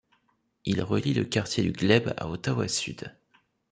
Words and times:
Il 0.65 0.81
relie 0.81 1.13
le 1.13 1.25
quartier 1.25 1.61
du 1.61 1.73
Glebe 1.73 2.15
à 2.17 2.27
Ottawa-Sud. 2.27 3.11